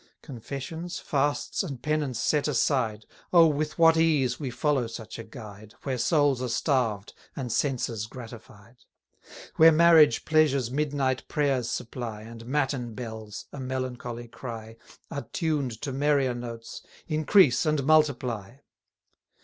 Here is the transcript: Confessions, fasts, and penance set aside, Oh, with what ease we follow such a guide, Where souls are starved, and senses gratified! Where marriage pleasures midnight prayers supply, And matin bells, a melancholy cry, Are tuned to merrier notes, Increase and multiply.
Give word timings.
Confessions, 0.23 0.97
fasts, 0.97 1.61
and 1.61 1.79
penance 1.79 2.19
set 2.19 2.47
aside, 2.47 3.05
Oh, 3.31 3.45
with 3.45 3.77
what 3.77 3.97
ease 3.97 4.39
we 4.39 4.49
follow 4.49 4.87
such 4.87 5.19
a 5.19 5.23
guide, 5.23 5.75
Where 5.83 5.99
souls 5.99 6.41
are 6.41 6.47
starved, 6.49 7.13
and 7.35 7.51
senses 7.51 8.07
gratified! 8.07 8.77
Where 9.57 9.71
marriage 9.71 10.25
pleasures 10.25 10.71
midnight 10.71 11.27
prayers 11.27 11.69
supply, 11.69 12.23
And 12.23 12.47
matin 12.47 12.95
bells, 12.95 13.45
a 13.53 13.59
melancholy 13.59 14.27
cry, 14.27 14.75
Are 15.11 15.27
tuned 15.33 15.79
to 15.83 15.93
merrier 15.93 16.33
notes, 16.33 16.81
Increase 17.07 17.63
and 17.67 17.83
multiply. 17.83 18.53